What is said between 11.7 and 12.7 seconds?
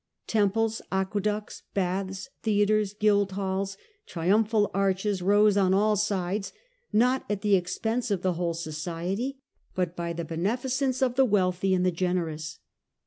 and the generous.